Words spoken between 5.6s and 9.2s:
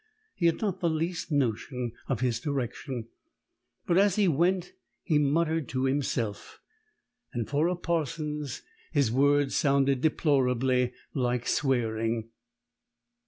to himself; and for a parson's his